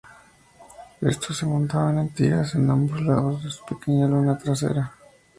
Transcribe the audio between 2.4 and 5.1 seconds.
en ambos lados de su pequeña luna trasera.